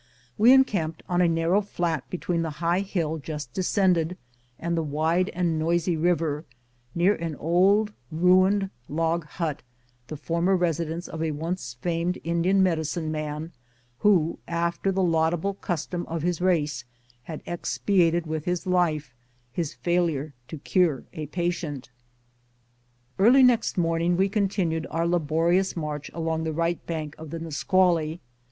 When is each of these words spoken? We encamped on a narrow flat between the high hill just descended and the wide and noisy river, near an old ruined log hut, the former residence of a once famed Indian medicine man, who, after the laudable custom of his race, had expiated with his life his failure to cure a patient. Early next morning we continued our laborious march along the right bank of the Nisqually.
We 0.35 0.51
encamped 0.51 1.03
on 1.07 1.21
a 1.21 1.27
narrow 1.27 1.61
flat 1.61 2.09
between 2.09 2.41
the 2.41 2.49
high 2.57 2.79
hill 2.79 3.19
just 3.19 3.53
descended 3.53 4.17
and 4.57 4.75
the 4.75 4.81
wide 4.81 5.29
and 5.35 5.59
noisy 5.59 5.95
river, 5.95 6.43
near 6.95 7.13
an 7.13 7.35
old 7.35 7.93
ruined 8.09 8.71
log 8.89 9.25
hut, 9.27 9.61
the 10.07 10.17
former 10.17 10.55
residence 10.57 11.07
of 11.07 11.21
a 11.21 11.29
once 11.29 11.75
famed 11.81 12.17
Indian 12.23 12.63
medicine 12.63 13.11
man, 13.11 13.51
who, 13.99 14.39
after 14.47 14.91
the 14.91 15.03
laudable 15.03 15.53
custom 15.53 16.07
of 16.07 16.23
his 16.23 16.41
race, 16.41 16.83
had 17.25 17.43
expiated 17.45 18.25
with 18.25 18.45
his 18.45 18.65
life 18.65 19.13
his 19.51 19.75
failure 19.75 20.33
to 20.47 20.57
cure 20.57 21.03
a 21.13 21.27
patient. 21.27 21.91
Early 23.19 23.43
next 23.43 23.77
morning 23.77 24.17
we 24.17 24.29
continued 24.29 24.87
our 24.89 25.07
laborious 25.07 25.77
march 25.77 26.09
along 26.11 26.43
the 26.43 26.53
right 26.53 26.83
bank 26.87 27.13
of 27.19 27.29
the 27.29 27.37
Nisqually. 27.37 28.19